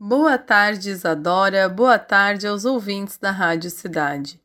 Boa 0.00 0.38
tarde, 0.38 0.90
Isadora. 0.90 1.68
Boa 1.68 1.98
tarde 1.98 2.46
aos 2.46 2.64
ouvintes 2.64 3.18
da 3.18 3.32
Rádio 3.32 3.68
Cidade. 3.68 4.40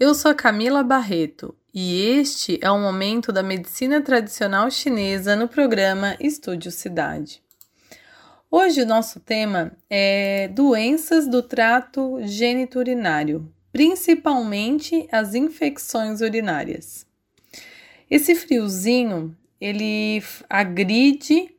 Eu 0.00 0.14
sou 0.14 0.34
Camila 0.34 0.82
Barreto 0.82 1.54
e 1.74 2.02
este 2.02 2.58
é 2.62 2.70
o 2.70 2.78
momento 2.78 3.30
da 3.30 3.42
medicina 3.42 4.00
tradicional 4.00 4.70
chinesa 4.70 5.36
no 5.36 5.48
programa 5.48 6.16
Estúdio 6.18 6.72
Cidade. 6.72 7.42
Hoje 8.50 8.80
o 8.80 8.86
nosso 8.86 9.20
tema 9.20 9.76
é 9.90 10.48
doenças 10.48 11.28
do 11.28 11.42
trato 11.42 12.18
geniturinário, 12.22 13.52
principalmente 13.70 15.06
as 15.12 15.34
infecções 15.34 16.22
urinárias. 16.22 17.06
Esse 18.10 18.34
friozinho, 18.34 19.36
ele 19.60 20.22
agride 20.48 21.54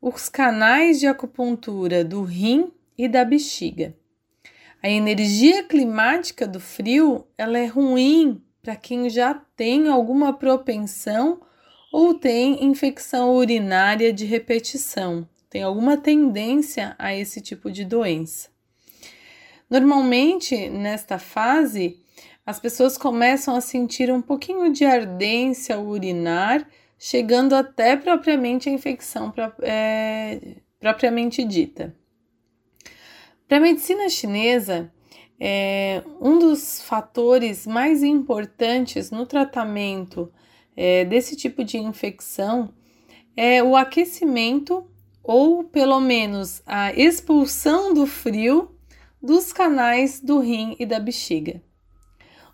os 0.00 0.28
canais 0.28 1.00
de 1.00 1.08
acupuntura 1.08 2.04
do 2.04 2.22
rim 2.22 2.70
e 2.96 3.08
da 3.08 3.24
bexiga. 3.24 3.94
A 4.82 4.88
energia 4.88 5.64
climática 5.64 6.46
do 6.46 6.60
frio 6.60 7.26
ela 7.36 7.58
é 7.58 7.66
ruim 7.66 8.42
para 8.62 8.76
quem 8.76 9.08
já 9.08 9.34
tem 9.56 9.88
alguma 9.88 10.32
propensão 10.32 11.40
ou 11.92 12.14
tem 12.14 12.64
infecção 12.64 13.34
urinária 13.34 14.12
de 14.12 14.24
repetição, 14.24 15.28
tem 15.48 15.62
alguma 15.62 15.96
tendência 15.96 16.94
a 16.98 17.14
esse 17.14 17.40
tipo 17.40 17.70
de 17.70 17.84
doença. 17.84 18.48
Normalmente, 19.68 20.68
nesta 20.68 21.18
fase, 21.18 22.00
as 22.44 22.60
pessoas 22.60 22.96
começam 22.96 23.56
a 23.56 23.60
sentir 23.60 24.12
um 24.12 24.22
pouquinho 24.22 24.72
de 24.72 24.84
ardência 24.84 25.78
urinar, 25.78 26.68
chegando 26.98 27.54
até 27.54 27.96
propriamente 27.96 28.68
a 28.68 28.72
infecção 28.72 29.32
é, 29.62 30.56
propriamente 30.78 31.44
dita. 31.44 31.94
Para 33.48 33.58
a 33.58 33.60
medicina 33.60 34.08
chinesa, 34.08 34.92
é, 35.38 36.02
um 36.20 36.36
dos 36.36 36.82
fatores 36.82 37.64
mais 37.64 38.02
importantes 38.02 39.12
no 39.12 39.24
tratamento 39.24 40.32
é, 40.76 41.04
desse 41.04 41.36
tipo 41.36 41.62
de 41.62 41.78
infecção 41.78 42.74
é 43.36 43.62
o 43.62 43.76
aquecimento 43.76 44.84
ou 45.22 45.62
pelo 45.62 46.00
menos 46.00 46.60
a 46.66 46.92
expulsão 46.92 47.94
do 47.94 48.04
frio 48.04 48.74
dos 49.22 49.52
canais 49.52 50.20
do 50.20 50.40
rim 50.40 50.74
e 50.80 50.84
da 50.84 50.98
bexiga. 50.98 51.62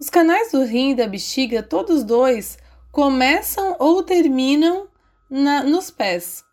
Os 0.00 0.08
canais 0.08 0.52
do 0.52 0.64
rim 0.64 0.92
e 0.92 0.94
da 0.94 1.06
bexiga, 1.06 1.62
todos 1.62 2.02
dois, 2.02 2.56
começam 2.90 3.76
ou 3.78 4.02
terminam 4.02 4.88
na, 5.28 5.62
nos 5.62 5.90
pés. 5.90 6.47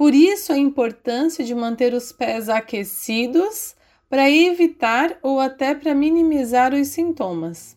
Por 0.00 0.14
isso 0.14 0.50
a 0.50 0.56
importância 0.56 1.44
de 1.44 1.54
manter 1.54 1.92
os 1.92 2.10
pés 2.10 2.48
aquecidos 2.48 3.76
para 4.08 4.30
evitar 4.30 5.18
ou 5.22 5.38
até 5.38 5.74
para 5.74 5.94
minimizar 5.94 6.72
os 6.72 6.88
sintomas. 6.88 7.76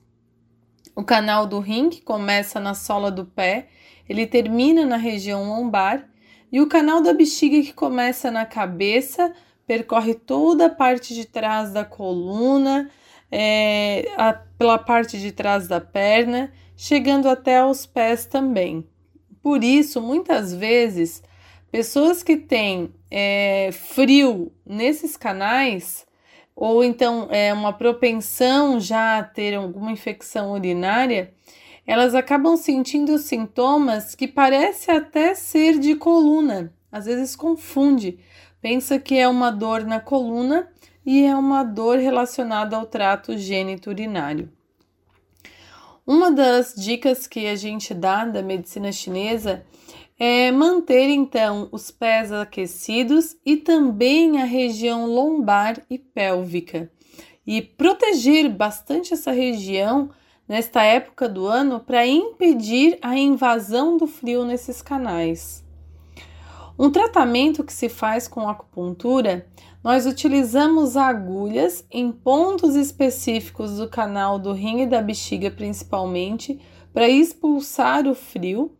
O 0.95 1.03
canal 1.03 1.45
do 1.45 1.59
rim, 1.59 1.89
que 1.89 2.01
começa 2.01 2.61
na 2.61 2.73
sola 2.73 3.11
do 3.11 3.25
pé, 3.25 3.67
ele 4.07 4.25
termina 4.25 4.85
na 4.85 4.95
região 4.95 5.49
lombar, 5.49 6.07
e 6.49 6.61
o 6.61 6.67
canal 6.67 7.01
da 7.01 7.13
bexiga, 7.13 7.61
que 7.61 7.73
começa 7.73 8.31
na 8.31 8.45
cabeça, 8.45 9.33
percorre 9.67 10.13
toda 10.13 10.67
a 10.67 10.73
parte 10.73 11.13
de 11.13 11.25
trás 11.25 11.73
da 11.73 11.83
coluna, 11.83 12.89
é, 13.29 14.09
a, 14.15 14.31
pela 14.31 14.77
parte 14.77 15.19
de 15.19 15.33
trás 15.33 15.67
da 15.67 15.81
perna, 15.81 16.53
chegando 16.77 17.27
até 17.27 17.57
aos 17.57 17.85
pés 17.85 18.25
também. 18.25 18.87
Por 19.41 19.61
isso, 19.61 19.99
muitas 20.01 20.53
vezes, 20.53 21.21
Pessoas 21.73 22.21
que 22.21 22.37
têm 22.37 22.93
é, 23.09 23.71
frio 23.71 24.51
nesses 24.63 25.17
canais, 25.17 26.05
ou 26.55 26.83
então 26.83 27.27
é, 27.31 27.51
uma 27.51 27.73
propensão 27.73 28.79
já 28.79 29.17
a 29.17 29.23
ter 29.23 29.55
alguma 29.55 29.91
infecção 29.91 30.51
urinária, 30.51 31.33
elas 31.83 32.13
acabam 32.13 32.55
sentindo 32.57 33.17
sintomas 33.17 34.13
que 34.13 34.27
parece 34.27 34.91
até 34.91 35.33
ser 35.33 35.79
de 35.79 35.95
coluna. 35.95 36.71
Às 36.91 37.05
vezes 37.05 37.35
confunde, 37.35 38.19
pensa 38.61 38.99
que 38.99 39.17
é 39.17 39.27
uma 39.27 39.49
dor 39.49 39.83
na 39.83 39.99
coluna 39.99 40.67
e 41.03 41.25
é 41.25 41.35
uma 41.35 41.63
dor 41.63 41.97
relacionada 41.97 42.75
ao 42.75 42.85
trato 42.85 43.35
geniturinário. 43.35 44.47
Uma 46.05 46.31
das 46.31 46.75
dicas 46.77 47.25
que 47.25 47.47
a 47.47 47.55
gente 47.55 47.95
dá 47.95 48.25
da 48.25 48.43
medicina 48.43 48.91
chinesa 48.91 49.65
é 50.19 50.51
manter 50.51 51.09
então 51.09 51.67
os 51.71 51.91
pés 51.91 52.31
aquecidos 52.31 53.35
e 53.45 53.57
também 53.57 54.41
a 54.41 54.45
região 54.45 55.05
lombar 55.05 55.81
e 55.89 55.97
pélvica 55.97 56.91
e 57.45 57.61
proteger 57.61 58.49
bastante 58.49 59.13
essa 59.13 59.31
região 59.31 60.09
nesta 60.47 60.83
época 60.83 61.27
do 61.27 61.45
ano 61.47 61.79
para 61.79 62.05
impedir 62.05 62.97
a 63.01 63.17
invasão 63.17 63.97
do 63.97 64.07
frio 64.07 64.45
nesses 64.45 64.81
canais. 64.81 65.63
Um 66.77 66.89
tratamento 66.89 67.63
que 67.63 67.73
se 67.73 67.87
faz 67.87 68.27
com 68.27 68.49
acupuntura, 68.49 69.45
nós 69.83 70.05
utilizamos 70.05 70.97
agulhas 70.97 71.85
em 71.91 72.11
pontos 72.11 72.75
específicos 72.75 73.77
do 73.77 73.87
canal 73.87 74.39
do 74.39 74.53
rim 74.53 74.81
e 74.81 74.87
da 74.87 75.01
bexiga, 75.01 75.51
principalmente, 75.51 76.59
para 76.91 77.07
expulsar 77.07 78.07
o 78.07 78.15
frio 78.15 78.71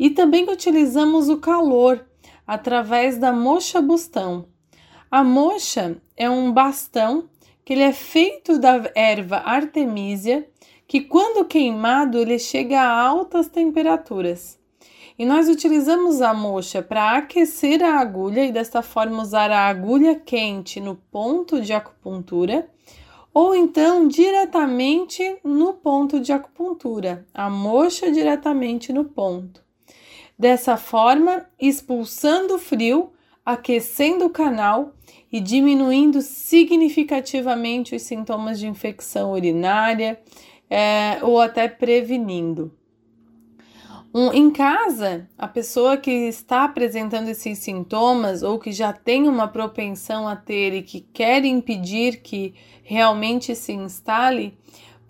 e 0.00 0.08
também 0.08 0.50
utilizamos 0.50 1.28
o 1.28 1.36
calor 1.36 2.06
através 2.46 3.18
da 3.18 3.34
mocha 3.34 3.82
bustão. 3.82 4.46
A 5.10 5.22
mocha 5.22 6.00
é 6.16 6.30
um 6.30 6.50
bastão 6.50 7.28
que 7.62 7.74
ele 7.74 7.82
é 7.82 7.92
feito 7.92 8.58
da 8.58 8.90
erva 8.94 9.36
artemisia, 9.44 10.48
que 10.88 11.02
quando 11.02 11.44
queimado 11.44 12.16
ele 12.16 12.38
chega 12.38 12.80
a 12.80 12.98
altas 12.98 13.48
temperaturas. 13.48 14.58
E 15.18 15.26
nós 15.26 15.50
utilizamos 15.50 16.22
a 16.22 16.32
mocha 16.32 16.80
para 16.80 17.18
aquecer 17.18 17.82
a 17.84 18.00
agulha 18.00 18.46
e 18.46 18.50
desta 18.50 18.80
forma 18.80 19.20
usar 19.20 19.50
a 19.50 19.66
agulha 19.68 20.14
quente 20.14 20.80
no 20.80 20.96
ponto 20.96 21.60
de 21.60 21.74
acupuntura 21.74 22.66
ou 23.34 23.54
então 23.54 24.08
diretamente 24.08 25.38
no 25.44 25.74
ponto 25.74 26.18
de 26.18 26.32
acupuntura, 26.32 27.26
a 27.34 27.50
mocha 27.50 28.10
diretamente 28.10 28.94
no 28.94 29.04
ponto. 29.04 29.62
Dessa 30.40 30.78
forma, 30.78 31.44
expulsando 31.60 32.54
o 32.54 32.58
frio, 32.58 33.12
aquecendo 33.44 34.24
o 34.24 34.30
canal 34.30 34.94
e 35.30 35.38
diminuindo 35.38 36.22
significativamente 36.22 37.94
os 37.94 38.00
sintomas 38.00 38.58
de 38.58 38.66
infecção 38.66 39.32
urinária 39.32 40.18
é, 40.70 41.18
ou 41.20 41.42
até 41.42 41.68
prevenindo. 41.68 42.72
Um, 44.14 44.32
em 44.32 44.50
casa, 44.50 45.28
a 45.36 45.46
pessoa 45.46 45.98
que 45.98 46.10
está 46.10 46.64
apresentando 46.64 47.28
esses 47.28 47.58
sintomas 47.58 48.42
ou 48.42 48.58
que 48.58 48.72
já 48.72 48.94
tem 48.94 49.28
uma 49.28 49.46
propensão 49.46 50.26
a 50.26 50.36
ter 50.36 50.72
e 50.72 50.82
que 50.82 51.02
quer 51.12 51.44
impedir 51.44 52.22
que 52.22 52.54
realmente 52.82 53.54
se 53.54 53.74
instale, 53.74 54.56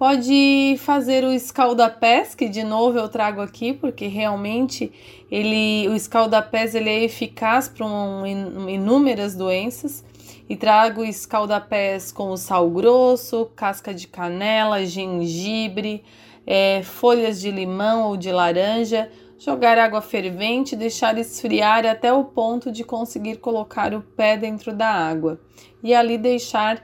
Pode 0.01 0.77
fazer 0.79 1.25
o 1.25 1.31
escaldapés, 1.31 2.35
que 2.35 2.49
de 2.49 2.65
novo 2.65 2.99
eu 2.99 3.07
trago 3.07 3.43
aqui, 3.43 3.75
porque 3.75 4.07
realmente 4.07 4.91
ele, 5.31 5.87
o 5.91 5.95
escaldapés 5.95 6.75
ele 6.75 6.89
é 6.89 7.05
eficaz 7.05 7.69
para 7.69 7.85
um, 7.85 8.27
inúmeras 8.67 9.35
doenças. 9.35 10.03
E 10.49 10.57
trago 10.57 11.05
escaldapés 11.05 12.11
com 12.11 12.35
sal 12.39 12.71
grosso, 12.71 13.51
casca 13.55 13.93
de 13.93 14.09
canela, 14.09 14.87
gengibre, 14.87 16.03
é, 16.47 16.83
folhas 16.83 17.39
de 17.39 17.51
limão 17.51 18.05
ou 18.05 18.17
de 18.17 18.33
laranja, 18.33 19.11
jogar 19.39 19.77
água 19.77 20.01
fervente 20.01 20.75
deixar 20.75 21.19
esfriar 21.19 21.85
até 21.85 22.11
o 22.11 22.25
ponto 22.25 22.73
de 22.73 22.85
conseguir 22.85 23.37
colocar 23.37 23.93
o 23.93 24.01
pé 24.01 24.39
dentro 24.39 24.73
da 24.73 24.89
água. 24.89 25.39
E 25.83 25.95
ali 25.95 26.17
deixar 26.17 26.83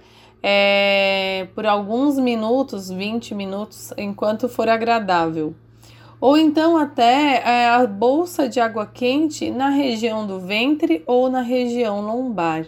é, 0.48 1.48
por 1.56 1.66
alguns 1.66 2.20
minutos, 2.20 2.88
20 2.88 3.34
minutos, 3.34 3.92
enquanto 3.98 4.48
for 4.48 4.68
agradável. 4.68 5.56
Ou 6.20 6.38
então 6.38 6.76
até 6.76 7.42
é, 7.44 7.68
a 7.68 7.84
bolsa 7.84 8.48
de 8.48 8.60
água 8.60 8.86
quente 8.86 9.50
na 9.50 9.70
região 9.70 10.24
do 10.24 10.38
ventre 10.38 11.02
ou 11.04 11.28
na 11.28 11.40
região 11.40 12.00
lombar. 12.00 12.64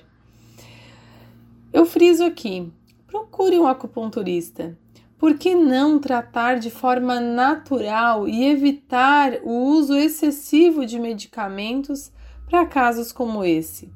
Eu 1.72 1.86
friso 1.86 2.25
aqui: 2.25 2.69
procure 3.06 3.56
um 3.56 3.69
acupunturista. 3.69 4.76
Por 5.16 5.34
que 5.34 5.54
não 5.54 6.00
tratar 6.00 6.58
de 6.58 6.70
forma 6.70 7.20
natural 7.20 8.26
e 8.26 8.44
evitar 8.44 9.34
o 9.44 9.52
uso 9.52 9.94
excessivo 9.94 10.84
de 10.84 10.98
medicamentos 10.98 12.10
para 12.50 12.66
casos 12.66 13.12
como 13.12 13.44
esse? 13.44 13.88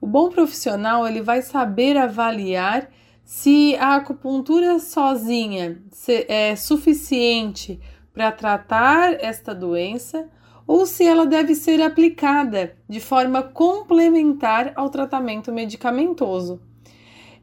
O 0.00 0.06
bom 0.06 0.30
profissional 0.30 1.06
ele 1.06 1.20
vai 1.20 1.42
saber 1.42 1.98
avaliar 1.98 2.88
se 3.24 3.76
a 3.76 3.96
acupuntura 3.96 4.78
sozinha 4.78 5.80
é 6.28 6.54
suficiente 6.56 7.80
para 8.12 8.30
tratar 8.30 9.14
esta 9.24 9.54
doença 9.54 10.28
ou 10.66 10.86
se 10.86 11.04
ela 11.04 11.26
deve 11.26 11.54
ser 11.54 11.80
aplicada 11.80 12.76
de 12.88 13.00
forma 13.00 13.42
complementar 13.42 14.72
ao 14.76 14.88
tratamento 14.88 15.52
medicamentoso. 15.52 16.60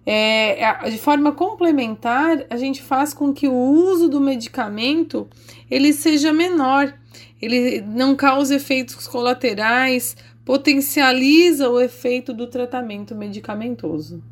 É, 0.06 0.90
de 0.90 0.98
forma 0.98 1.32
complementar, 1.34 2.46
a 2.50 2.58
gente 2.58 2.82
faz 2.82 3.14
com 3.14 3.34
que 3.34 3.48
o 3.48 3.54
uso 3.54 4.08
do 4.08 4.20
medicamento 4.20 5.28
ele 5.70 5.94
seja 5.94 6.34
menor, 6.34 6.94
ele 7.42 7.82
não 7.82 8.16
cause 8.16 8.56
efeitos 8.56 9.08
colaterais, 9.08 10.16
potencializa 10.44 11.70
o 11.70 11.80
efeito 11.80 12.34
do 12.34 12.48
tratamento 12.48 13.14
medicamentoso. 13.14 14.24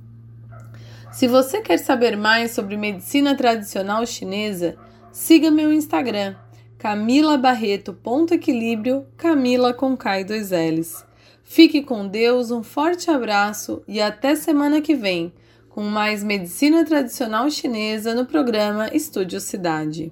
Se 1.11 1.27
você 1.27 1.61
quer 1.61 1.77
saber 1.77 2.15
mais 2.15 2.51
sobre 2.51 2.77
medicina 2.77 3.35
tradicional 3.35 4.05
chinesa, 4.05 4.77
siga 5.11 5.49
meu 5.49 5.73
Instagram, 5.73 6.35
camilabarreto.equilíbrio, 6.77 9.07
Camila 9.17 9.73
com 9.73 9.97
K 9.97 10.23
dois 10.23 10.51
L's. 10.51 11.03
Fique 11.43 11.81
com 11.81 12.07
Deus, 12.07 12.51
um 12.51 12.61
forte 12.61 13.09
abraço 13.09 13.81
e 13.87 13.99
até 14.01 14.35
semana 14.35 14.81
que 14.81 14.95
vem 14.95 15.33
com 15.69 15.83
mais 15.83 16.23
medicina 16.23 16.83
tradicional 16.83 17.49
chinesa 17.49 18.13
no 18.13 18.25
programa 18.25 18.89
Estúdio 18.93 19.39
Cidade. 19.39 20.11